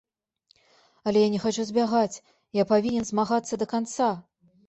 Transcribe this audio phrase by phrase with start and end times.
[1.09, 2.21] Але я не хачу збягаць,
[2.61, 4.09] я павінен змагацца да канца.